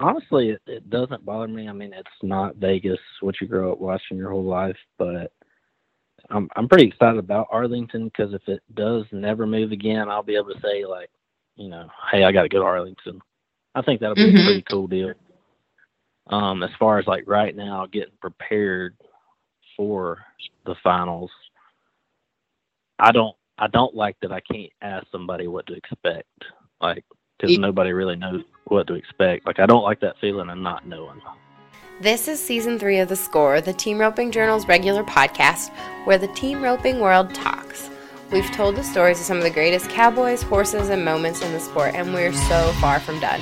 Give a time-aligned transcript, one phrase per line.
[0.00, 1.68] honestly, it, it doesn't bother me.
[1.68, 5.32] I mean, it's not Vegas, what you grow up watching your whole life, but
[6.30, 10.36] I'm I'm pretty excited about Arlington because if it does never move again, I'll be
[10.36, 11.10] able to say like,
[11.56, 13.20] you know, hey, I got to go to Arlington.
[13.74, 14.40] I think that'll be Mhm.
[14.40, 15.12] a pretty cool deal.
[16.28, 18.96] Um, as far as like right now, getting prepared
[19.76, 20.18] for
[20.64, 21.30] the finals,
[22.98, 26.28] I don't I don't like that I can't ask somebody what to expect,
[26.80, 27.04] like
[27.40, 29.46] because nobody really knows what to expect.
[29.46, 31.20] Like I don't like that feeling of not knowing.
[32.00, 35.70] This is season three of The Score, the Team Roping Journal's regular podcast
[36.04, 37.90] where the team roping world talks.
[38.32, 41.60] We've told the stories of some of the greatest cowboys, horses, and moments in the
[41.60, 43.40] sport, and we're so far from done.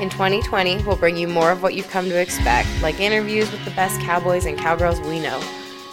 [0.00, 3.62] In 2020, we'll bring you more of what you've come to expect, like interviews with
[3.64, 5.42] the best cowboys and cowgirls we know,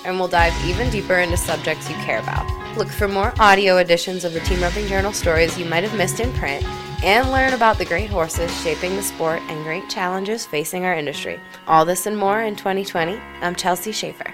[0.05, 2.45] and we'll dive even deeper into subjects you care about.
[2.77, 6.19] Look for more audio editions of the Team Roping Journal stories you might have missed
[6.19, 6.63] in print,
[7.03, 11.39] and learn about the great horses shaping the sport and great challenges facing our industry.
[11.67, 13.19] All this and more in 2020.
[13.41, 14.33] I'm Chelsea Shaffer.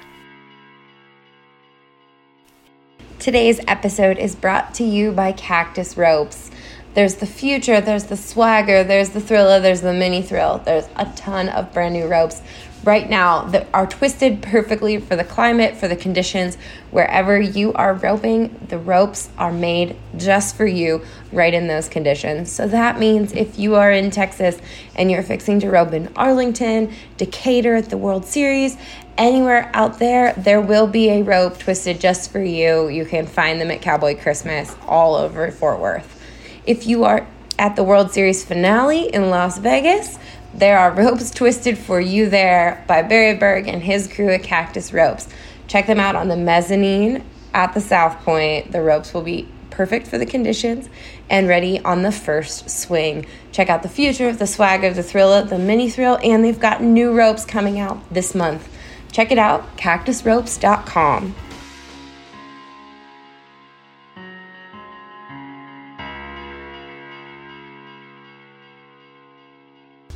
[3.19, 6.51] Today's episode is brought to you by Cactus Ropes.
[6.93, 10.59] There's the future, there's the swagger, there's the thriller, there's the mini thrill.
[10.59, 12.41] There's a ton of brand new ropes
[12.83, 16.57] right now that are twisted perfectly for the climate, for the conditions.
[16.91, 22.51] Wherever you are roping, the ropes are made just for you right in those conditions.
[22.51, 24.57] So that means if you are in Texas
[24.95, 28.77] and you're fixing to rope in Arlington, Decatur at the World Series,
[29.17, 32.87] anywhere out there, there will be a rope twisted just for you.
[32.89, 36.21] You can find them at Cowboy Christmas all over Fort Worth.
[36.65, 37.27] If you are
[37.59, 40.17] at the World Series finale in Las Vegas,
[40.53, 44.93] there are ropes twisted for you there by Barry Berg and his crew at Cactus
[44.93, 45.27] Ropes.
[45.67, 47.23] Check them out on the mezzanine
[47.53, 48.71] at the South Point.
[48.71, 50.87] The ropes will be perfect for the conditions
[51.29, 53.25] and ready on the first swing.
[53.51, 56.59] Check out the future, of the swagger, the thrill, of the mini thrill, and they've
[56.59, 58.69] got new ropes coming out this month.
[59.11, 61.35] Check it out, cactusropes.com.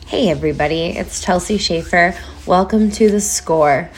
[0.07, 2.15] Hey everybody, it's Chelsea Shaffer.
[2.45, 3.89] Welcome to the score.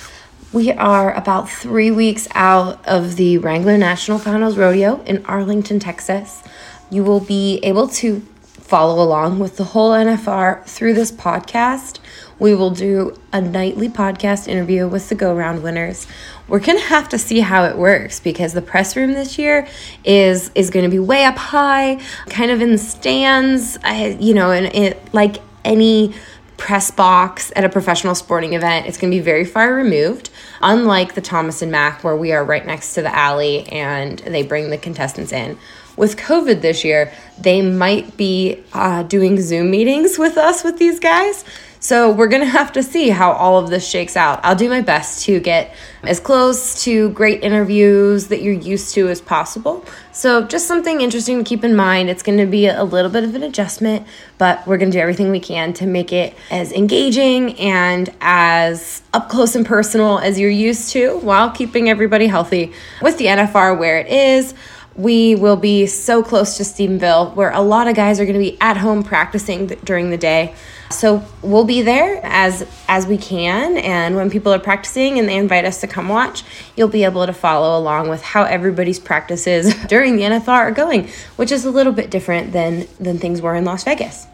[0.51, 6.41] We are about three weeks out of the Wrangler National Finals Rodeo in Arlington, Texas.
[6.89, 11.99] You will be able to follow along with the whole NFR through this podcast.
[12.39, 16.07] We will do a nightly podcast interview with the go round winners.
[16.47, 19.67] We're gonna have to see how it works because the press room this year
[20.03, 23.77] is is going to be way up high, kind of in stands.
[23.83, 26.13] I, you know, and it like any
[26.57, 30.29] press box at a professional sporting event, it's going to be very far removed.
[30.61, 34.43] Unlike the Thomas and Mack, where we are right next to the alley and they
[34.43, 35.57] bring the contestants in.
[35.95, 40.99] With COVID this year, they might be uh, doing Zoom meetings with us with these
[40.99, 41.43] guys.
[41.79, 44.39] So we're going to have to see how all of this shakes out.
[44.43, 45.73] I'll do my best to get
[46.03, 49.85] as close to great interviews that you're used to as possible.
[50.11, 52.09] So just something interesting to keep in mind.
[52.09, 54.05] It's going to be a little bit of an adjustment,
[54.37, 59.01] but we're going to do everything we can to make it as engaging and as
[59.13, 63.77] up close and personal as you're used to while keeping everybody healthy with the NFR
[63.77, 64.53] where it is
[64.95, 68.39] we will be so close to Stephenville where a lot of guys are going to
[68.39, 70.53] be at home practicing during the day.
[70.91, 75.37] So we'll be there as as we can and when people are practicing and they
[75.37, 76.43] invite us to come watch,
[76.75, 81.07] you'll be able to follow along with how everybody's practices during the NFR are going,
[81.35, 84.25] which is a little bit different than than things were in Las Vegas.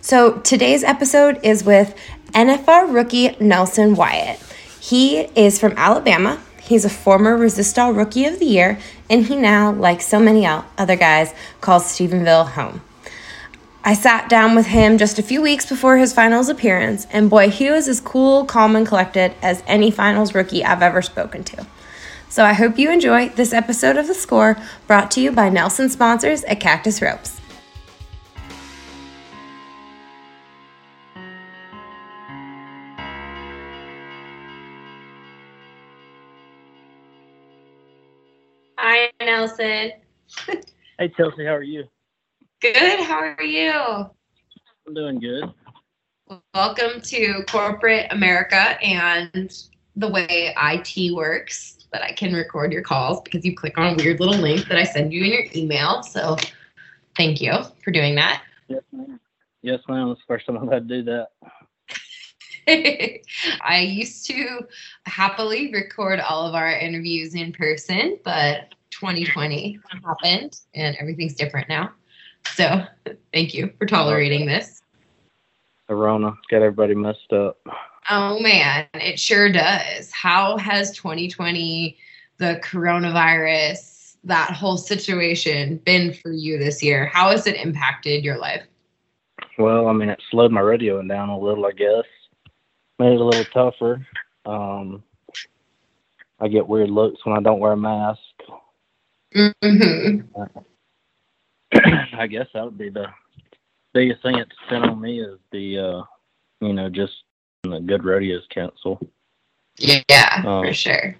[0.00, 1.96] So today's episode is with
[2.32, 4.38] NFR rookie Nelson Wyatt.
[4.78, 6.40] He is from Alabama.
[6.60, 10.96] He's a former Resistol Rookie of the Year, and he now, like so many other
[10.96, 12.82] guys, calls Stephenville home.
[13.86, 17.50] I sat down with him just a few weeks before his finals appearance, and boy,
[17.50, 21.66] he was as cool, calm, and collected as any finals rookie I've ever spoken to.
[22.30, 24.56] So I hope you enjoy this episode of The Score
[24.86, 27.42] brought to you by Nelson sponsors at Cactus Ropes.
[38.78, 39.92] Hi, Nelson.
[40.98, 41.84] Hey Chelsea, how are you?
[42.64, 43.00] Good.
[43.00, 43.70] How are you?
[43.72, 45.52] I'm doing good.
[46.54, 49.54] Welcome to corporate America and
[49.96, 51.76] the way IT works.
[51.92, 54.78] That I can record your calls because you click on a weird little link that
[54.78, 56.02] I send you in your email.
[56.02, 56.38] So,
[57.18, 57.52] thank you
[57.84, 58.42] for doing that.
[58.68, 59.20] Yes, ma'am.
[59.60, 60.08] Yes, ma'am.
[60.12, 61.26] It's the first time I've had to do
[62.66, 63.20] that.
[63.60, 64.60] I used to
[65.04, 71.92] happily record all of our interviews in person, but 2020 happened and everything's different now.
[72.46, 72.84] So,
[73.32, 74.82] thank you for tolerating this.
[75.88, 77.58] The Rona got everybody messed up.
[78.10, 80.12] Oh man, it sure does.
[80.12, 81.96] How has 2020,
[82.38, 87.06] the coronavirus, that whole situation been for you this year?
[87.06, 88.62] How has it impacted your life?
[89.58, 92.04] Well, I mean, it slowed my rodeoing down a little, I guess.
[92.98, 94.06] Made it a little tougher.
[94.46, 95.02] Um,
[96.40, 98.20] I get weird looks when I don't wear a mask.
[99.34, 100.38] Mm-hmm.
[102.18, 103.06] I guess that would be the
[103.92, 106.02] biggest thing it's been on me is the, uh,
[106.60, 107.12] you know, just
[107.62, 109.00] the good Rodeos cancel.
[109.76, 111.16] Yeah, Um, for sure.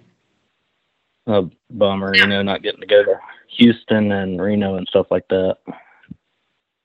[1.27, 3.19] A bummer, you know, not getting to go to
[3.57, 5.57] Houston and Reno and stuff like that.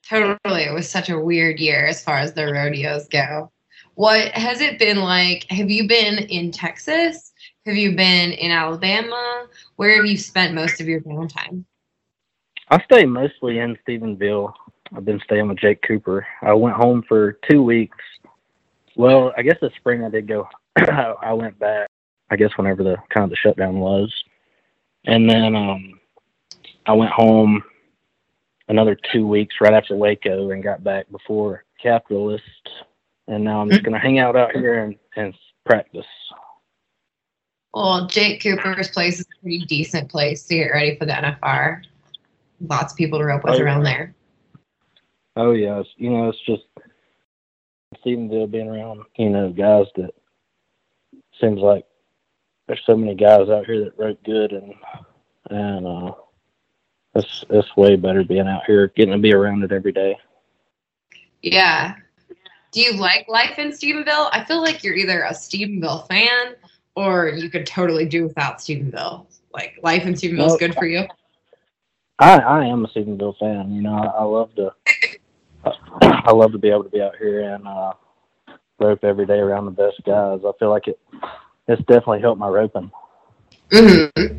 [0.08, 0.62] Totally.
[0.62, 3.52] It was such a weird year as far as the rodeos go.
[3.94, 5.46] What has it been like?
[5.50, 7.32] Have you been in Texas?
[7.66, 9.46] Have you been in Alabama?
[9.76, 11.64] Where have you spent most of your downtime?
[12.70, 14.52] I stay mostly in Stephenville.
[14.96, 16.26] I've been staying with Jake Cooper.
[16.40, 17.98] I went home for two weeks.
[18.96, 20.48] Well, I guess this spring I did go.
[20.76, 21.88] I went back.
[22.30, 24.12] I guess whenever the kind of the shutdown was,
[25.04, 25.98] and then um,
[26.86, 27.60] I went home
[28.68, 32.44] another two weeks right after Waco and got back before Capitalist.
[33.26, 35.34] And now I'm just gonna hang out out here and, and
[35.66, 36.06] practice.
[37.74, 41.82] Well, Jake Cooper's place is a pretty decent place to get ready for the NFR.
[42.60, 43.62] Lots of people to rope with Oh, yeah.
[43.64, 44.14] around there.
[45.36, 46.64] Oh yes, you know, it's just
[48.04, 50.10] Stephenville being around, you know, guys that
[51.40, 51.84] seems like
[52.66, 54.74] there's so many guys out here that wrote good and
[55.50, 56.12] and uh
[57.14, 60.16] it's it's way better being out here, getting to be around it every day.
[61.42, 61.94] Yeah.
[62.72, 64.28] Do you like life in Stephenville?
[64.32, 66.54] I feel like you're either a Stephenville fan
[66.94, 69.26] or you could totally do without Stephenville.
[69.52, 71.04] Like life in Stephenville is Well, good for you.
[72.20, 73.72] I I am a Stephenville fan.
[73.72, 74.72] You know, I, I love to
[75.64, 77.94] I love to be able to be out here and uh
[78.78, 80.40] rope every day around the best guys.
[80.46, 81.00] I feel like it
[81.66, 82.90] it's definitely helped my roping.
[83.70, 84.38] Mm-hmm.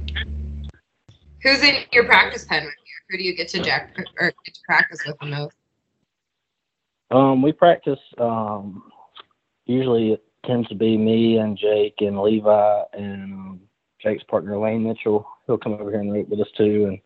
[1.44, 2.70] Who's in your practice pen?
[3.10, 5.56] Who do you get to jack or get to practice with the most?
[7.10, 8.00] Um, we practice.
[8.18, 8.92] Um,
[9.66, 13.60] usually it tends to be me and Jake and Levi and
[14.00, 15.28] Jake's partner Lane Mitchell.
[15.48, 17.00] He'll come over here and root with us too, and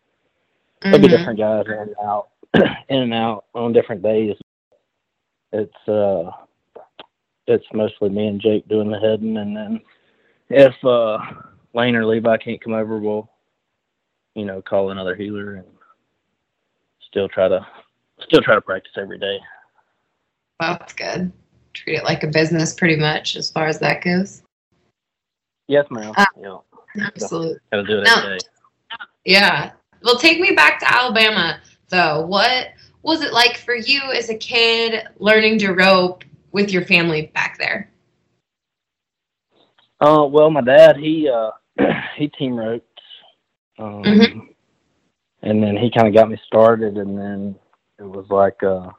[0.82, 2.30] there'll be different guys in and out,
[2.90, 4.36] in and out on different days.
[5.52, 6.32] It's uh,
[7.48, 9.82] it's mostly me and Jake doing the heading, and then
[10.50, 11.18] if uh,
[11.74, 13.30] Lane or Levi can't come over, we'll
[14.36, 15.68] you know call another heeler and
[17.08, 17.66] still try to
[18.22, 19.38] still try to practice every day.
[20.60, 21.32] Well, That's good.
[21.74, 24.42] Treat it like a business pretty much as far as that goes.
[25.68, 26.14] Yes, ma'am.
[26.16, 26.58] Uh, yeah.
[27.06, 27.58] Absolutely.
[27.72, 28.16] Gotta do it No.
[28.24, 28.46] every day.
[29.26, 29.72] Yeah.
[30.06, 31.60] Well, take me back to Alabama,
[31.90, 32.28] though.
[32.28, 32.68] What
[33.02, 37.58] was it like for you as a kid learning to rope with your family back
[37.58, 37.92] there?
[40.00, 41.50] Uh, well, my dad, he uh,
[42.18, 43.02] he team roped,
[43.80, 44.54] um, Mhm.
[45.42, 47.56] and then he kind of got me started, and then
[47.98, 48.92] it was like, uh,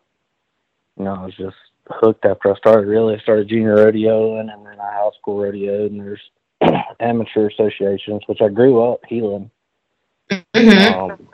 [0.97, 1.56] you know, I was just
[1.88, 2.88] hooked after I started.
[2.88, 6.31] Really, I started junior rodeoing, and then I high school rodeoed, and there's
[7.00, 9.53] amateur associations, which I grew up heeling.
[10.31, 10.94] Mm-hmm.
[11.12, 11.28] um,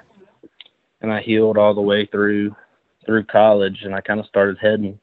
[1.00, 2.54] and I heeled all the way through
[3.04, 4.98] through college, and I kind of started heading.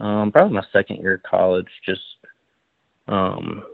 [0.00, 1.68] Um, probably my second year of college.
[1.84, 2.00] Just
[3.06, 3.64] um,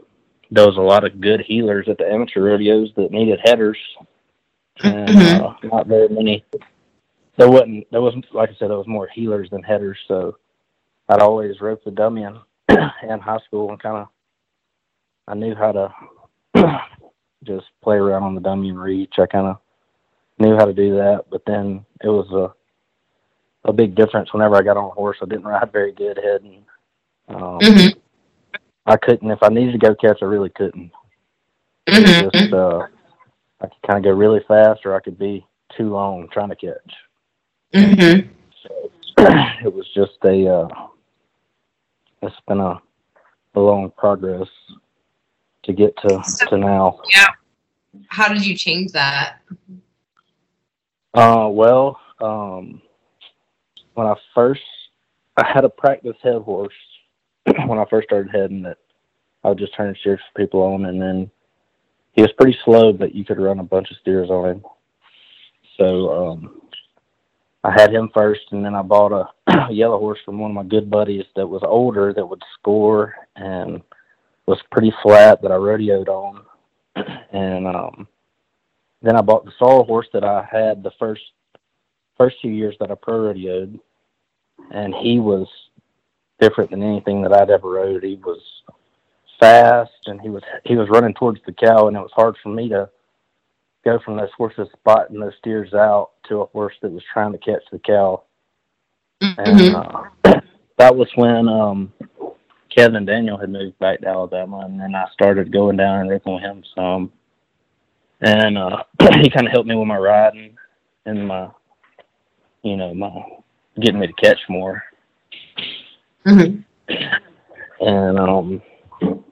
[0.51, 3.77] there was a lot of good heelers at the amateur rodeos that needed headers,
[4.83, 5.41] and Mhm.
[5.41, 6.43] uh, not very many.
[7.37, 7.89] There wasn't.
[7.91, 8.69] There wasn't like I said.
[8.69, 9.97] There was more heelers than headers.
[10.07, 10.37] So
[11.09, 12.37] I'd always rope the dummy in,
[13.03, 14.07] in high school, and kind of
[15.27, 15.93] I knew how to
[17.43, 19.15] just play around on the dummy and reach.
[19.17, 19.57] I kind of
[20.39, 22.53] knew how to do that, but then it was a
[23.67, 25.17] a big difference whenever I got on a horse.
[25.21, 26.63] I didn't ride very good heading.
[27.27, 27.99] Um, Mm-hmm.
[28.87, 30.19] I couldn't if I needed to go catch.
[30.21, 30.91] I really couldn't.
[31.89, 32.29] Mm-hmm.
[32.37, 32.87] just uh,
[33.61, 35.45] I could kind of go really fast, or I could be
[35.77, 36.93] too long trying to catch.
[37.73, 38.29] Mm-hmm.
[38.63, 38.91] So
[39.65, 40.47] it was just a.
[40.47, 40.67] Uh,
[42.21, 42.81] it's been a,
[43.55, 44.47] a long progress
[45.67, 46.99] to get to to now.
[47.13, 47.27] Yeah.
[48.07, 49.37] How did you change that?
[51.13, 52.81] Uh, well, um,
[53.93, 54.61] when I first,
[55.37, 56.73] I had a practice head horse
[57.65, 58.77] when I first started heading that
[59.43, 61.29] I would just turn steers for people on, and then
[62.13, 64.65] he was pretty slow, but you could run a bunch of steers on him.
[65.77, 66.61] So um,
[67.63, 70.63] I had him first, and then I bought a, yellow horse from one of my
[70.63, 73.81] good buddies that was older that would score and
[74.47, 76.43] was pretty flat that I rodeoed on,
[77.31, 78.07] and um,
[79.01, 81.21] then I bought the sorrel horse that I had the first
[82.17, 83.79] first two years that I pro rodeoed,
[84.71, 85.47] and he was
[86.39, 88.03] different than anything that I'd ever rode.
[88.03, 88.41] He was
[89.39, 92.49] fast and he was he was running towards the cow and it was hard for
[92.49, 92.89] me to
[93.85, 97.37] go from those horses spotting those steers out to a horse that was trying to
[97.37, 98.23] catch the cow.
[99.21, 99.39] Mm-hmm.
[99.39, 100.41] And uh,
[100.77, 101.93] that was when um
[102.77, 106.35] Kevin Daniel had moved back to Alabama and then I started going down and ripping
[106.35, 107.11] with him some.
[108.21, 108.83] And uh
[109.19, 110.55] he kinda helped me with my riding
[111.07, 111.49] and my
[112.61, 113.09] you know, my
[113.81, 114.83] getting me to catch more.
[116.27, 116.61] Mm-hmm.
[117.81, 118.61] And um
[119.01, 119.23] you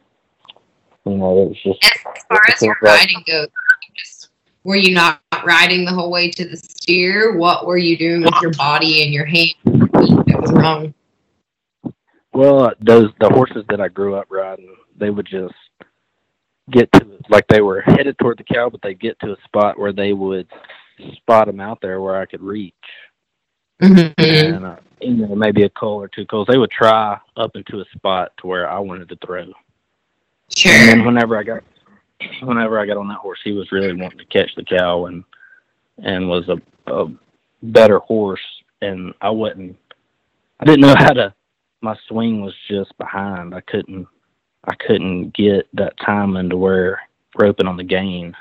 [1.05, 1.83] know, it was just.
[1.83, 3.47] As far as your riding goes,
[3.95, 4.29] just,
[4.63, 7.37] were you not riding the whole way to the steer?
[7.37, 10.95] What were you doing with your body and your hand that was wrong?
[12.35, 15.53] Well, those the horses that I grew up riding, they would just
[16.69, 19.79] get to like they were headed toward the cow, but they'd get to a spot
[19.79, 20.47] where they would
[21.13, 22.73] spot them out there where I could reach.
[23.81, 24.21] Mm-hmm.
[24.21, 26.47] And uh, you know, maybe a coal or two coals.
[26.49, 29.45] They would try up into a spot to where I wanted to throw.
[30.53, 30.73] Sure.
[30.73, 31.63] And then whenever I got
[32.43, 35.23] whenever I got on that horse, he was really wanting to catch the cow and
[35.99, 36.57] and was a,
[36.91, 37.07] a
[37.63, 38.41] better horse.
[38.81, 39.77] And I wasn't.
[40.59, 41.33] I didn't know how to.
[41.85, 43.53] My swing was just behind.
[43.53, 44.07] I couldn't.
[44.63, 46.99] I couldn't get that timing to where
[47.37, 48.35] roping on the gain.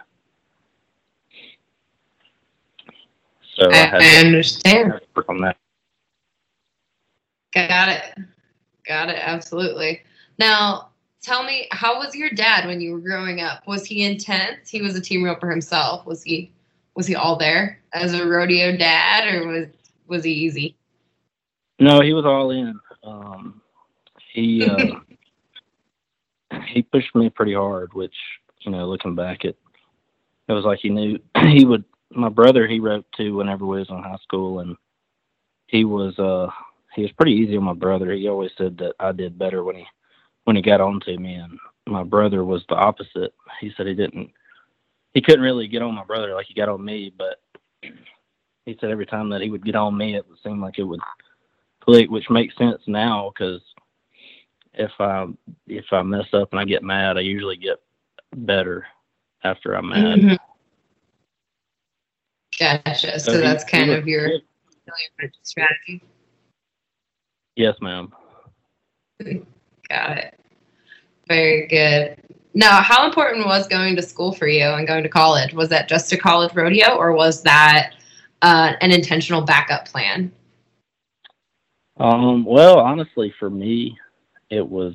[3.55, 4.99] So I, I, I understand.
[5.15, 5.59] Work on that.
[7.53, 8.19] Got it.
[8.87, 9.19] Got it.
[9.21, 10.01] Absolutely.
[10.39, 10.89] Now,
[11.21, 13.67] tell me, how was your dad when you were growing up?
[13.67, 14.71] Was he intense?
[14.71, 16.07] He was a team roper himself.
[16.07, 16.51] Was he
[16.95, 19.67] was he all there as a rodeo dad, or was
[20.07, 20.77] was he easy?
[21.79, 22.81] No, he was all in.
[23.05, 23.61] Um,
[24.33, 24.87] he uh,
[26.67, 28.15] he pushed me pretty hard, which
[28.61, 29.57] you know, looking back, it
[30.49, 31.19] it was like he knew
[31.49, 31.85] he would.
[32.11, 34.77] My brother, he wrote to whenever we was in high school, and
[35.67, 36.49] he was uh
[36.95, 38.13] he was pretty easy on my brother.
[38.13, 39.87] He always said that I did better when he
[40.45, 43.35] when he got on to me and my brother was the opposite.
[43.61, 44.31] He said he didn't
[45.13, 47.41] he couldn't really get on my brother like he got on me, but
[48.65, 50.85] he said every time that he would get on me it would seem like it
[50.85, 51.01] would
[51.85, 53.61] click, which makes sense now because
[54.73, 55.27] if I
[55.67, 57.81] if I mess up and I get mad, I usually get
[58.35, 58.87] better
[59.43, 60.19] after I'm mad.
[60.19, 60.35] Mm-hmm.
[62.59, 63.21] Gotcha.
[63.21, 64.31] So, so that's kind of your
[65.43, 66.03] strategy.
[67.57, 68.13] Yes, ma'am.
[69.89, 70.41] Got it.
[71.29, 72.17] Very good.
[72.55, 75.55] Now, how important was going to school for you and going to college?
[75.55, 77.95] Was that just a college rodeo, or was that
[78.43, 80.31] uh, an intentional backup plan?
[81.99, 83.97] Um, well, honestly, for me,
[84.51, 84.95] it was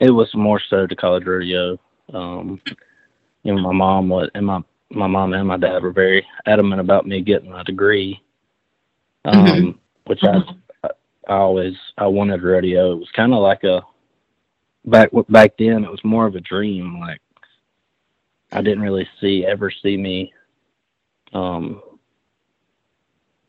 [0.00, 1.78] it was more so to college rodeo.
[2.12, 2.60] Um,
[3.42, 6.80] you know, my mom was, and my my mom and my dad were very adamant
[6.80, 8.20] about me getting a degree,
[9.24, 9.70] um, mm-hmm.
[10.06, 10.42] which I
[11.28, 12.92] I always I wanted rodeo.
[12.92, 13.82] It was kind of like a
[14.84, 15.84] back back then.
[15.84, 16.98] It was more of a dream.
[16.98, 17.20] Like
[18.52, 20.32] I didn't really see ever see me
[21.32, 21.80] um,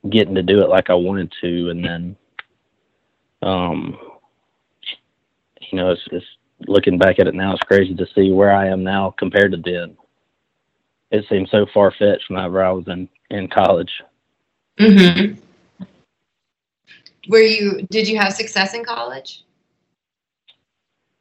[0.09, 2.15] getting to do it like I wanted to, and then
[3.41, 3.97] um,
[5.71, 6.25] you know, it's, it's
[6.67, 7.53] looking back at it now.
[7.53, 9.97] It's crazy to see where I am now compared to then.
[11.11, 13.91] It seems so far fetched whenever I was in in college.
[14.79, 15.37] Mhm.
[17.27, 17.85] Were you?
[17.89, 19.43] Did you have success in college?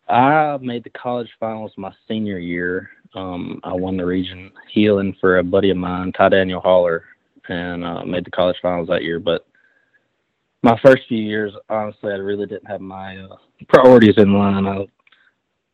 [0.08, 2.90] I made the college finals my senior year.
[3.14, 7.04] Um, I won the region heeling for a buddy of mine, Ty Daniel Haller,
[7.48, 9.18] and uh, made the college finals that year.
[9.18, 9.46] But
[10.62, 13.37] my first few years, honestly, I really didn't have my uh,
[13.69, 14.67] priorities in line.
[14.67, 14.87] I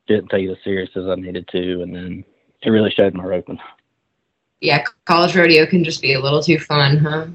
[0.07, 2.25] didn't take it as serious as I needed to, and then
[2.63, 3.59] it really showed my roping.
[4.61, 7.27] Yeah, college rodeo can just be a little too fun, huh?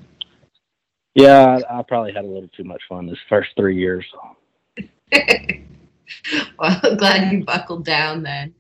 [1.14, 4.06] Yeah, I, I probably had a little too much fun this first three years.
[5.12, 8.54] well, I'm glad you buckled down then.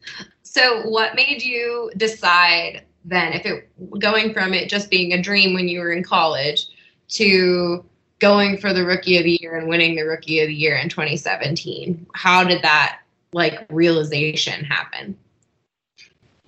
[0.43, 3.69] So, what made you decide then, if it
[3.99, 6.67] going from it just being a dream when you were in college
[7.09, 7.85] to
[8.21, 10.87] going for the rookie of the year and winning the rookie of the year in
[10.87, 12.05] 2017?
[12.13, 12.99] How did that
[13.33, 15.17] like realization happen?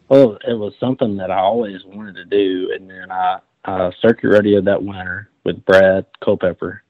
[0.07, 4.29] Well, it was something that I always wanted to do, and then I, I circuit
[4.29, 6.83] rodeoed that winter with Brad Culpepper,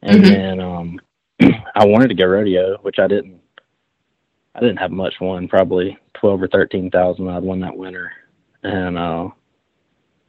[0.00, 0.32] and mm-hmm.
[0.32, 1.00] then um,
[1.74, 3.40] I wanted to go rodeo, which I didn't.
[4.54, 7.28] I didn't have much won, probably twelve or thirteen thousand.
[7.28, 8.12] I'd won that winter,
[8.62, 9.28] and uh,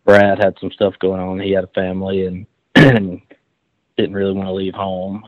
[0.05, 1.39] Brad had some stuff going on.
[1.39, 3.21] He had a family and, and
[3.97, 5.23] didn't really want to leave home.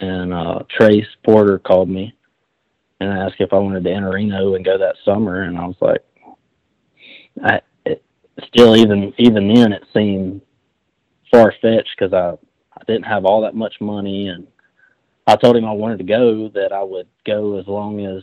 [0.00, 2.14] And uh, Trace Porter called me
[3.00, 5.76] and asked if I wanted to enter Reno and go that summer, and I was
[5.80, 6.04] like,
[7.44, 8.02] I it,
[8.46, 10.40] still even even then it seemed
[11.30, 12.30] far fetched because I
[12.76, 14.46] I didn't have all that much money and
[15.28, 18.22] I told him I wanted to go, that I would go as long as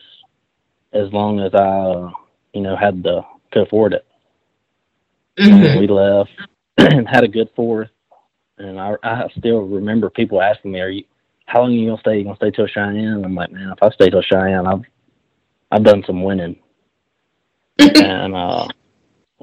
[0.91, 2.11] as long as I,
[2.53, 3.21] you know, had the
[3.51, 4.05] could afford it.
[5.37, 5.65] Mhm.
[5.65, 6.31] And we left
[6.77, 7.89] and had a good fourth.
[8.57, 11.03] And I, I still remember people asking me, "Are you?
[11.45, 12.17] How long are you gonna stay?
[12.17, 14.83] You gonna stay till Cheyenne?" And I'm like, "Man, if I stay till Cheyenne, I've
[15.71, 16.57] I've done some winning."
[17.79, 18.67] and uh,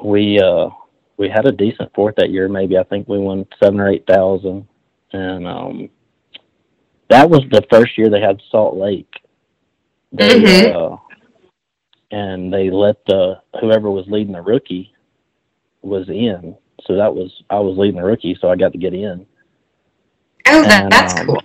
[0.03, 0.69] we uh,
[1.19, 2.49] we had a decent fourth that year.
[2.49, 4.67] Maybe I think we won seven or eight thousand,
[5.13, 5.91] and um,
[7.11, 9.15] that was the first year they had Salt Lake.
[10.13, 10.75] They, Mhm.
[10.75, 10.97] uh,
[12.11, 14.93] and they let the whoever was leading the rookie
[15.83, 16.57] was in.
[16.87, 19.27] So that was I was leading the rookie, so I got to get in.
[20.49, 21.43] Oh, that, And, that's um, cool.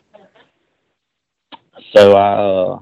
[1.96, 2.80] So I uh,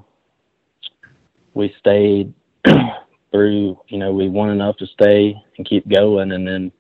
[1.54, 2.34] we stayed
[3.32, 3.80] through.
[3.88, 6.72] You know, we won enough to stay and keep going, and then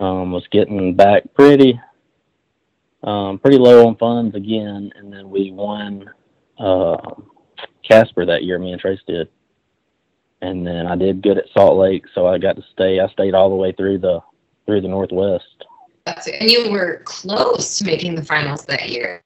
[0.00, 1.78] um, was getting back pretty
[3.02, 6.10] um, pretty low on funds again, and then we won
[6.58, 6.96] uh,
[7.88, 8.58] Casper that year.
[8.58, 9.28] Me and Trace did,
[10.42, 13.00] and then I did good at Salt Lake, so I got to stay.
[13.00, 14.20] I stayed all the way through the
[14.70, 15.64] through the Northwest.
[16.06, 16.36] That's it.
[16.40, 19.20] And you were close to making the finals that year.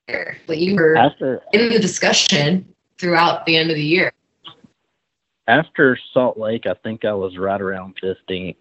[0.46, 2.66] But you were After in the discussion
[2.98, 4.10] throughout the end of the year.
[5.46, 8.56] after Salt Lake, I think I was right around fifteenth.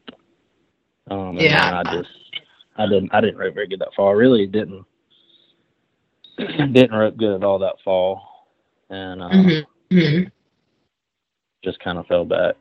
[1.09, 1.81] Um, and Yeah.
[1.85, 2.09] I just
[2.75, 4.09] I didn't I didn't rope very good that fall.
[4.09, 4.85] I really didn't
[6.37, 8.21] didn't rope good at all that fall,
[8.89, 9.65] and uh, Mhm.
[9.91, 10.31] Mhm.
[11.63, 12.55] just kind of fell back.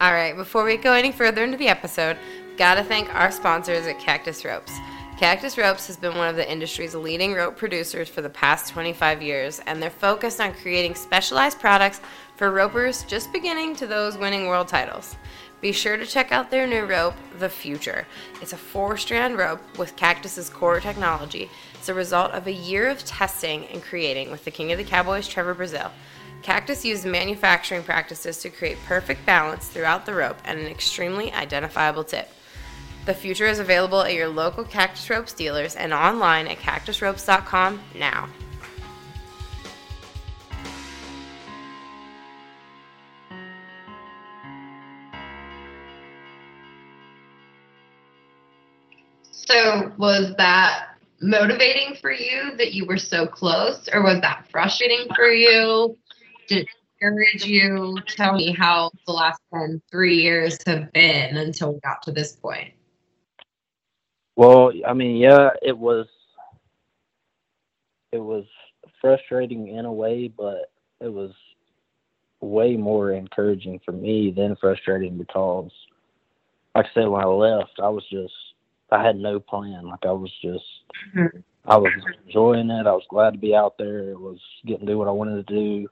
[0.00, 2.16] All right, before we go any further into the episode,
[2.56, 4.72] gotta thank our sponsors at Cactus Ropes.
[5.18, 9.20] Cactus Ropes has been one of the industry's leading rope producers for the past 25
[9.20, 12.00] years, and they're focused on creating specialized products
[12.36, 15.16] for ropers just beginning to those winning world titles.
[15.60, 18.06] Be sure to check out their new rope, The Future.
[18.40, 21.50] It's a four strand rope with Cactus's core technology.
[21.74, 24.84] It's a result of a year of testing and creating with the King of the
[24.84, 25.90] Cowboys, Trevor Brazile.
[26.42, 32.04] Cactus used manufacturing practices to create perfect balance throughout the rope and an extremely identifiable
[32.04, 32.30] tip.
[33.06, 38.28] The future is available at your local Cactus Ropes dealers and online at cactusropes.com now.
[49.30, 55.08] So was that motivating for you that you were so close, or was that frustrating
[55.16, 55.96] for you?
[56.48, 57.98] Did it discourage you?
[58.06, 62.32] Tell me how the last 10, three years have been until we got to this
[62.32, 62.72] point.
[64.36, 66.06] Well, I mean, yeah, it was
[68.12, 68.44] it was
[69.00, 71.32] frustrating in a way, but it was
[72.40, 75.70] way more encouraging for me than frustrating because
[76.74, 78.32] like I said when I left, I was just
[78.90, 79.86] I had no plan.
[79.86, 80.64] Like I was just
[81.14, 81.42] Mhm.
[81.66, 81.92] I was
[82.24, 82.86] enjoying it.
[82.86, 84.10] I was glad to be out there.
[84.10, 85.88] It was getting to do what I wanted to do.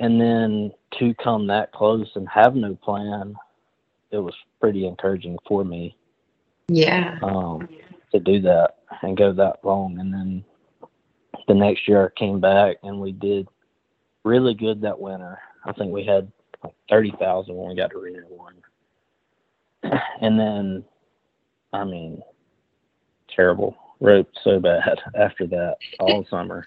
[0.00, 3.34] And then to come that close and have no plan,
[4.10, 5.96] it was pretty encouraging for me
[6.68, 7.18] Yeah.
[7.22, 7.68] um,
[8.12, 9.98] to do that and go that long.
[9.98, 10.44] And then
[11.46, 13.48] the next year I came back and we did
[14.24, 15.38] really good that winter.
[15.64, 16.30] I think we had
[16.62, 18.54] like thirty thousand when we got to Arena One.
[20.20, 20.84] And then,
[21.72, 22.20] I mean,
[23.34, 23.76] terrible.
[24.00, 26.66] Roped so bad after that all summer.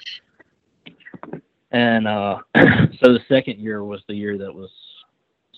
[1.71, 4.69] And uh, so the second year was the year that was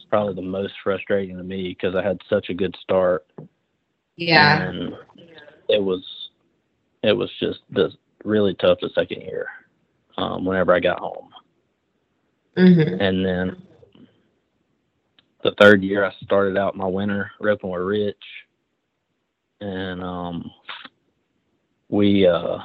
[0.09, 3.25] probably the most frustrating to me because I had such a good start.
[4.15, 4.61] Yeah.
[4.61, 4.93] and
[5.69, 6.03] it was
[7.01, 7.91] it was just the
[8.23, 9.47] really tough the second year
[10.17, 11.29] um, whenever I got home,
[12.55, 13.63] hmm and then
[15.43, 18.23] the third year I started out my winter roping with Rich,
[19.61, 20.51] and um,
[21.89, 22.59] we uh,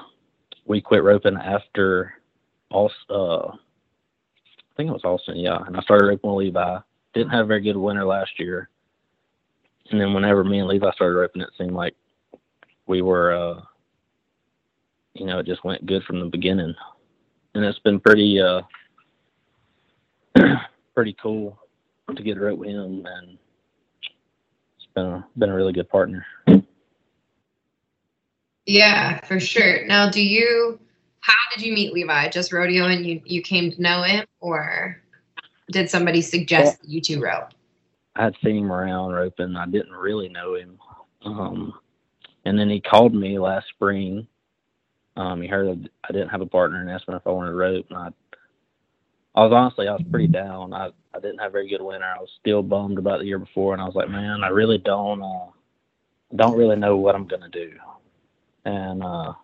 [0.66, 2.12] we quit roping after
[2.70, 6.78] all uh, I think it was Austin, yeah, and I started roping with Levi.
[7.14, 8.68] Didn't have a very good winter last year,
[9.90, 11.94] and then whenever me and Levi started roping, it seemed like
[12.86, 13.60] we were, uh,
[15.14, 16.74] you know, it just went good from the beginning,
[17.54, 18.60] and it's been pretty, uh,
[20.94, 21.58] pretty cool
[22.14, 23.38] to get rope with him, and
[24.76, 26.24] it's been a, been a really good partner.
[28.68, 29.86] Yeah, for sure.
[29.86, 30.78] Now, do you?
[31.20, 32.28] How did you meet Levi?
[32.28, 35.00] Just rodeo, and you you came to know him, or
[35.70, 37.50] did somebody suggest you two rope?
[38.16, 39.56] I'd seen him around roping.
[39.56, 40.78] I didn't really know him.
[41.24, 41.74] Um,
[42.44, 44.26] and then he called me last spring.
[45.16, 47.56] Um, he heard I didn't have a partner and asked me if I wanted to
[47.56, 47.86] rope.
[47.90, 48.08] And I,
[49.34, 50.72] I was honestly, I was pretty down.
[50.72, 52.06] I, I didn't have a very good winter.
[52.06, 53.72] I was still bummed about the year before.
[53.72, 55.50] And I was like, man, I really don't, uh,
[56.34, 57.72] don't really know what I'm going to do.
[58.64, 59.34] And, uh,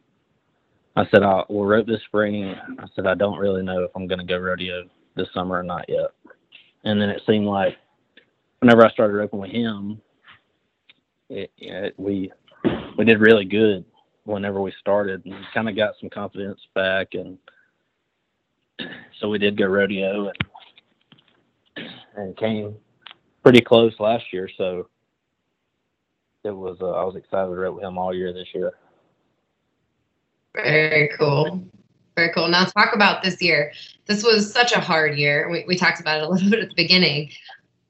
[0.96, 2.54] I said, I will rope this spring.
[2.78, 4.84] I said, I don't really know if I'm going to go rodeo
[5.16, 6.10] this summer or not yet.
[6.84, 7.76] And then it seemed like
[8.60, 10.00] whenever I started roping with him,
[11.30, 12.30] it, it, we
[12.96, 13.84] we did really good
[14.24, 17.38] whenever we started and kind of got some confidence back and
[19.20, 20.28] so we did go rodeo
[21.76, 22.74] and and came
[23.42, 24.86] pretty close last year so
[26.44, 28.74] it was uh, I was excited to rope with him all year this year.
[30.54, 31.64] Very cool.
[32.16, 32.48] Very cool.
[32.48, 33.72] Now talk about this year.
[34.06, 35.48] This was such a hard year.
[35.50, 37.30] We, we talked about it a little bit at the beginning.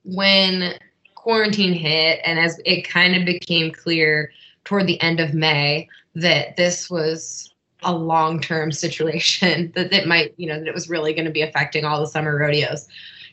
[0.05, 0.75] When
[1.15, 4.31] quarantine hit and as it kind of became clear
[4.65, 10.47] toward the end of May that this was a long-term situation that it might, you
[10.47, 12.89] know, that it was really going to be affecting all the summer rodeos.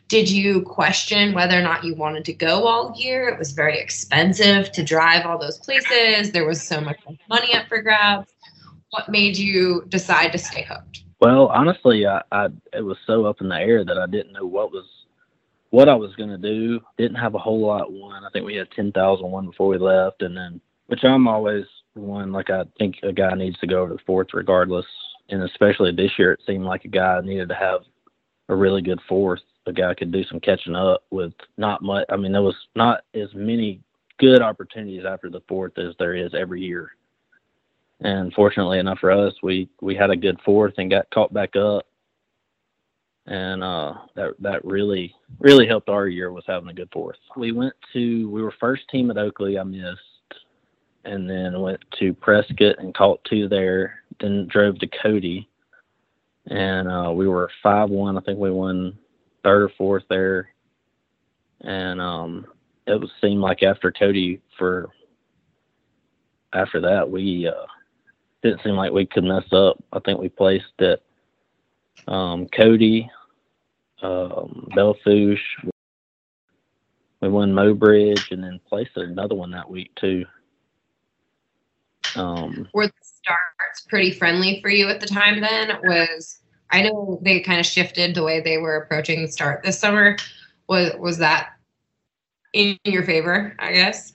[0.09, 3.29] Did you question whether or not you wanted to go all year?
[3.29, 6.33] It was very expensive to drive all those places.
[6.33, 8.33] There was so much money up for grabs
[8.91, 11.03] what made you decide to stay hooked?
[11.19, 14.45] Well, honestly, I, I it was so up in the air that I didn't know
[14.45, 14.85] what was
[15.71, 16.79] what I was gonna do.
[16.97, 18.23] Didn't have a whole lot won.
[18.23, 21.65] I think we had ten thousand one before we left, and then which I'm always
[21.93, 24.85] one like I think a guy needs to go over the fourth regardless.
[25.29, 27.81] And especially this year, it seemed like a guy needed to have
[28.49, 29.39] a really good fourth.
[29.67, 32.05] A guy could do some catching up with not much.
[32.09, 33.79] I mean, there was not as many
[34.17, 36.91] good opportunities after the fourth as there is every year.
[38.01, 41.55] And fortunately enough for us, we we had a good fourth and got caught back
[41.55, 41.85] up,
[43.27, 47.17] and uh, that that really really helped our year was having a good fourth.
[47.37, 49.59] We went to we were first team at Oakley.
[49.59, 49.99] I missed,
[51.05, 53.99] and then went to Prescott and caught two there.
[54.19, 55.47] Then drove to Cody,
[56.47, 58.17] and uh, we were five one.
[58.17, 58.97] I think we won
[59.43, 60.49] third or fourth there,
[61.61, 62.47] and um,
[62.87, 64.89] it was seemed like after Cody for
[66.53, 67.67] after that we uh,
[68.41, 69.77] didn't seem like we could mess up.
[69.93, 71.01] I think we placed at
[72.07, 73.09] um, Cody,
[74.01, 75.57] um, Belle Fourche.
[77.21, 80.25] We won Mobridge and then placed at another one that week too.
[82.15, 85.39] Um, Were the starts pretty friendly for you at the time?
[85.39, 86.39] Then was
[86.71, 90.17] I know they kind of shifted the way they were approaching the start this summer.
[90.67, 91.51] Was was that
[92.53, 93.55] in your favor?
[93.59, 94.13] I guess.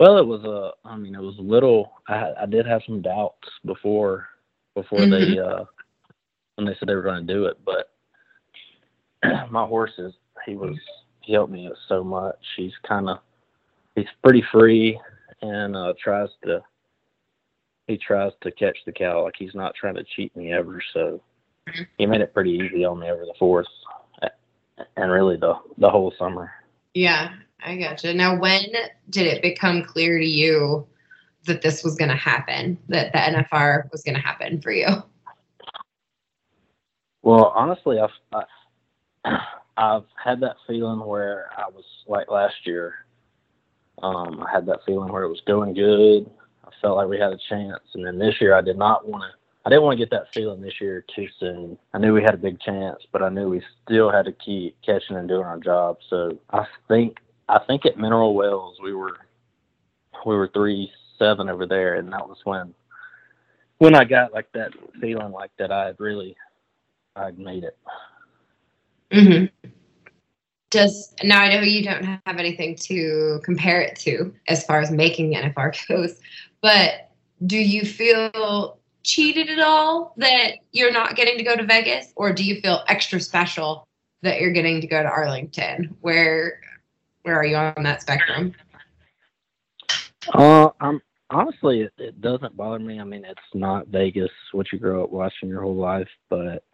[0.00, 0.88] Well, it was a.
[0.88, 1.92] I mean, it was a little.
[2.08, 4.26] I I did have some doubts before
[4.74, 5.34] before mm-hmm.
[5.34, 5.64] they uh
[6.54, 7.90] when they said they were going to do it, but
[9.50, 10.14] my horse is
[10.46, 10.74] he was
[11.20, 12.38] he helped me so much.
[12.56, 13.18] He's kind of
[13.94, 14.98] he's pretty free
[15.42, 16.62] and uh tries to
[17.86, 20.82] he tries to catch the cow like he's not trying to cheat me ever.
[20.94, 21.20] So
[21.98, 23.66] he made it pretty easy on me over the fourth
[24.96, 26.50] and really the the whole summer.
[26.94, 28.14] Yeah, I gotcha.
[28.14, 28.64] Now, when
[29.10, 30.86] did it become clear to you
[31.46, 34.88] that this was going to happen, that the NFR was going to happen for you?
[37.22, 38.44] Well, honestly, I've
[39.76, 43.06] I've had that feeling where I was like last year.
[44.02, 46.30] Um, I had that feeling where it was going good.
[46.64, 49.22] I felt like we had a chance, and then this year I did not want
[49.22, 49.38] to.
[49.66, 51.76] I didn't want to get that feeling this year too soon.
[51.92, 54.74] I knew we had a big chance, but I knew we still had to keep
[54.84, 55.98] catching and doing our job.
[56.08, 57.18] So I think
[57.50, 59.16] I think at Mineral Wells we were
[60.24, 62.72] we were three seven over there, and that was when
[63.78, 66.36] when I got like that feeling like that I had really
[67.16, 67.76] I'd made it.
[69.10, 69.68] Mm-hmm.
[70.70, 74.92] Does now I know you don't have anything to compare it to as far as
[74.92, 76.20] making NFR goes,
[76.62, 77.10] but
[77.46, 82.32] do you feel cheated at all that you're not getting to go to Vegas, or
[82.32, 83.88] do you feel extra special
[84.22, 86.60] that you're getting to go to Arlington, where
[87.22, 88.54] where are you on that spectrum?
[90.32, 93.00] Uh, I'm honestly, it, it doesn't bother me.
[93.00, 96.64] I mean, it's not Vegas, what you grow up watching your whole life, but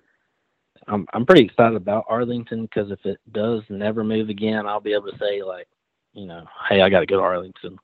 [0.89, 4.93] I'm I'm pretty excited about Arlington because if it does never move again, I'll be
[4.93, 5.69] able to say like,
[6.13, 7.79] you know, hey, I got to go to Arlington.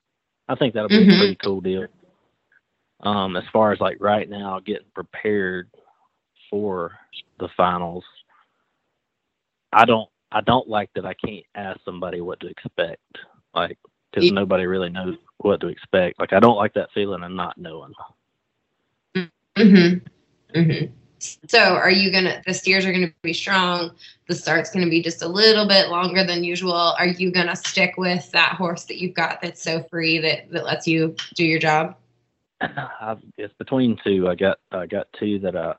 [0.48, 1.10] I think that'll be mm-hmm.
[1.10, 1.86] a pretty cool deal.
[3.00, 5.68] Um, as far as like right now, getting prepared
[6.50, 6.92] for
[7.40, 8.04] the finals,
[9.72, 13.00] I don't I don't like that I can't ask somebody what to expect,
[13.54, 13.78] like
[14.10, 16.18] because nobody really knows what to expect.
[16.18, 17.92] Like I don't like that feeling of not knowing.
[19.56, 20.02] Mhm.
[20.54, 20.90] Mhm.
[21.48, 22.42] So, are you gonna?
[22.46, 23.92] The steers are gonna be strong.
[24.26, 26.94] The start's gonna be just a little bit longer than usual.
[26.98, 30.64] Are you gonna stick with that horse that you've got that's so free that that
[30.64, 31.96] lets you do your job?
[32.60, 34.28] I've, it's between two.
[34.28, 35.74] I got I got two that I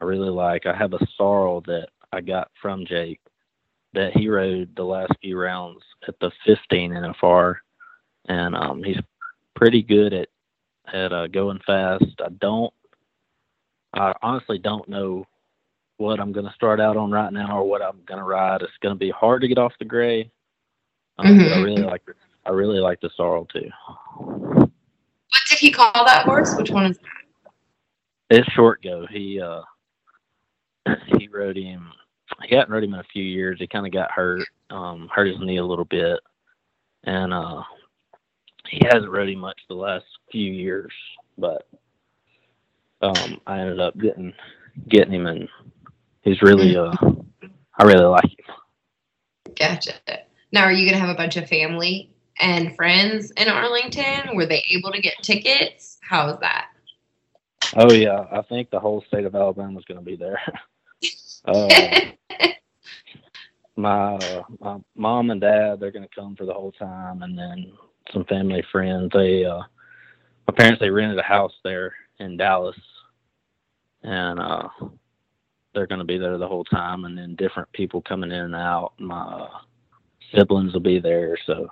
[0.00, 0.66] I really like.
[0.66, 3.20] I have a sorrel that I got from Jake
[3.94, 7.56] that he rode the last few rounds at the 15 NFR,
[8.26, 9.00] and um, he's
[9.54, 10.28] pretty good at
[10.92, 12.04] at uh, going fast.
[12.24, 12.72] I don't
[13.94, 15.26] I honestly don't know
[15.98, 18.62] what I'm going to start out on right now or what I'm going to ride.
[18.62, 20.30] It's going to be hard to get off the gray.
[21.18, 21.52] Um, mm-hmm.
[21.52, 22.02] I really like
[22.46, 23.68] I really like the sorrel too.
[24.16, 24.70] What
[25.48, 26.54] did he call that horse?
[26.56, 28.38] Which one is that?
[28.38, 29.06] It's short go.
[29.10, 29.62] He uh
[31.18, 31.92] he rode him.
[32.48, 33.58] He hadn't rode him in a few years.
[33.58, 36.20] He kind of got hurt, um, hurt his knee a little bit,
[37.04, 37.62] and uh
[38.68, 40.92] he hasn't rode him much the last few years.
[41.36, 41.68] But
[43.02, 44.32] um, I ended up getting
[44.88, 45.48] getting him, and
[46.22, 46.92] he's really uh,
[47.78, 49.54] I really like him.
[49.58, 49.94] Gotcha.
[50.52, 54.34] Now, are you gonna have a bunch of family and friends in Arlington?
[54.34, 55.98] Were they able to get tickets?
[56.02, 56.68] How is that?
[57.76, 60.40] Oh yeah, I think the whole state of Alabama is gonna be there.
[63.76, 67.72] my uh, my mom and dad they're gonna come for the whole time, and then
[68.12, 69.10] some family friends.
[69.12, 69.62] They uh,
[70.46, 72.76] my parents they rented a house there in Dallas,
[74.02, 74.68] and uh,
[75.74, 77.04] they're to be there the whole time.
[77.04, 78.92] And then different people coming in and out.
[78.98, 79.48] My uh,
[80.34, 81.68] siblings will be there, so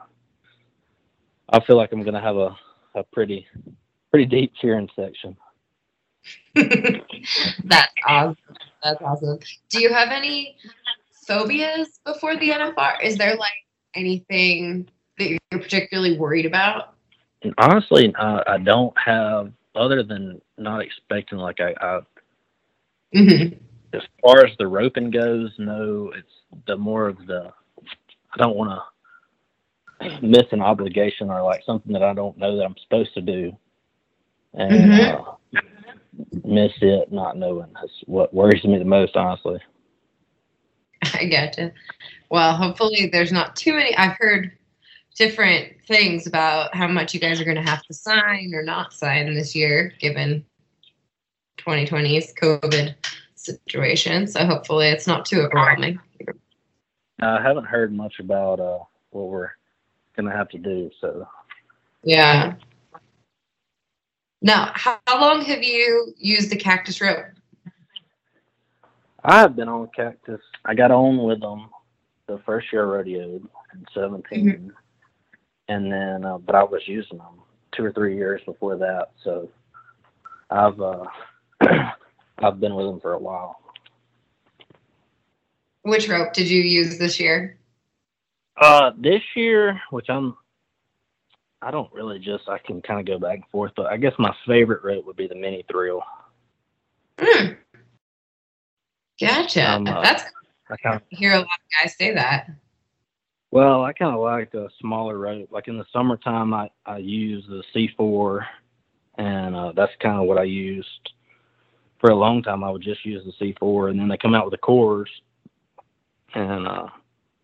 [1.50, 2.56] I feel like I'm to have a
[2.96, 3.46] a pretty
[4.10, 5.36] pretty deep cheering section.
[6.54, 8.36] That's awesome.
[8.82, 9.38] That's awesome.
[9.68, 10.56] Do you have any
[11.26, 13.02] phobias before the NFR?
[13.02, 13.52] Is there like
[13.94, 16.94] anything that you're particularly worried about?
[17.58, 22.00] Honestly, uh, I don't have, other than not expecting like I, I
[23.14, 23.54] mm-hmm.
[23.96, 27.52] as far as the roping goes, no, it's the more of the,
[28.34, 32.64] I don't want to miss an obligation or like something that I don't know that
[32.64, 33.56] I'm supposed to do.
[34.54, 35.28] And, mm-hmm.
[35.28, 35.34] uh,
[36.44, 39.58] miss it not knowing that's what worries me the most honestly
[41.14, 41.72] i gotcha
[42.30, 44.52] well hopefully there's not too many i've heard
[45.20, 48.92] different things about how much you guys are going to have to sign or not
[48.92, 50.44] sign this year, given
[51.58, 52.94] 2020's COVID
[53.34, 54.26] situation.
[54.26, 55.98] So hopefully it's not too overwhelming.
[57.20, 58.78] I haven't heard much about uh,
[59.10, 59.50] what we're
[60.16, 60.90] going to have to do.
[61.00, 61.28] So,
[62.02, 62.54] yeah.
[64.42, 67.26] Now, how, how long have you used the cactus rope?
[69.22, 70.40] I've been on cactus.
[70.64, 71.68] I got on with them
[72.26, 73.42] the first year I rodeoed
[73.74, 74.22] in 17.
[74.46, 74.68] Mm-hmm
[75.70, 77.40] and then uh, but I was using them
[77.72, 79.48] two or three years before that, so
[80.50, 81.04] I've uh,
[82.38, 83.60] I've been with them for a while.
[85.82, 87.56] Which rope did you use this year?
[88.60, 90.36] Uh, this year, which I'm,
[91.62, 94.14] I don't really just I can kind of go back and forth, but I guess
[94.18, 96.02] my favorite rope would be the mini thrill.
[97.18, 97.56] Mm.
[99.20, 99.70] Gotcha.
[99.70, 100.24] Um, uh, That's.
[100.70, 102.50] I kind of hear a lot of guys say that.
[103.50, 105.48] Well, I kind of like a smaller rope.
[105.50, 108.46] Like in the summertime, I I use the C4,
[109.18, 111.12] and uh, that's kind of what I used
[111.98, 112.64] for a long time.
[112.64, 115.10] I would just use the C4, and then they come out with the cores,
[116.34, 116.86] and uh,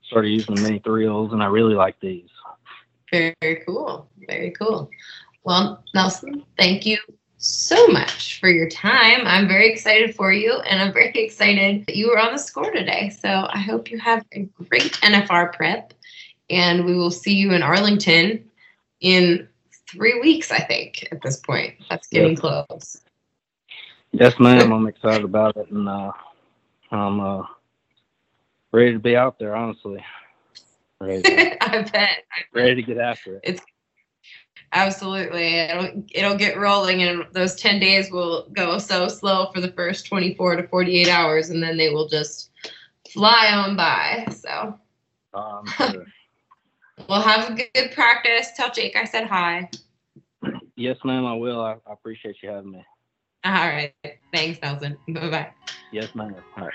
[0.04, 2.30] started using the mini thrills, and I really like these.
[3.10, 4.08] Very cool.
[4.26, 4.90] Very cool.
[5.44, 6.98] Well, Nelson, thank you
[7.38, 9.20] so much for your time.
[9.24, 12.70] I'm very excited for you, and I'm very excited that you were on the score
[12.70, 13.10] today.
[13.10, 15.92] So I hope you have a great NFR prep
[16.50, 18.44] and we will see you in Arlington
[19.00, 19.48] in
[19.88, 21.74] three weeks, I think, at this point.
[21.90, 22.40] That's getting yes.
[22.40, 23.02] close.
[24.12, 24.72] Yes, ma'am.
[24.72, 26.12] I'm excited about it, and uh,
[26.90, 27.42] I'm uh,
[28.72, 30.02] ready to be out there, honestly.
[31.00, 32.24] Ready to, I bet.
[32.32, 33.40] I ready to get after it.
[33.44, 33.62] It's
[34.72, 39.72] absolutely it'll it'll get rolling, and those ten days will go so slow for the
[39.72, 42.50] first 24 to 48 hours, and then they will just
[43.12, 44.26] fly on by.
[44.30, 44.78] So.
[45.34, 46.06] Um, sure.
[47.08, 48.48] Well, have a good practice.
[48.56, 49.68] Tell Jake I said hi.
[50.76, 51.60] Yes, ma'am, I will.
[51.60, 52.84] I, I appreciate you having me.
[53.44, 53.94] All right.
[54.32, 54.96] Thanks, Nelson.
[55.08, 55.50] Bye bye.
[55.92, 56.34] Yes, ma'am.
[56.56, 56.72] All right.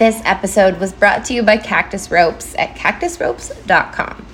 [0.00, 4.24] This episode was brought to you by Cactus Ropes at cactusropes.com.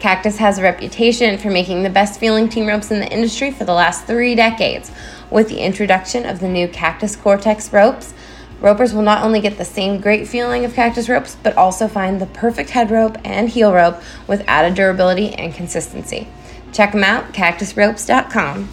[0.00, 3.62] Cactus has a reputation for making the best feeling team ropes in the industry for
[3.62, 4.90] the last three decades.
[5.30, 8.14] With the introduction of the new Cactus Cortex ropes,
[8.60, 12.20] Ropers will not only get the same great feeling of cactus ropes, but also find
[12.20, 16.26] the perfect head rope and heel rope with added durability and consistency.
[16.72, 18.70] Check them out, cactusropes.com.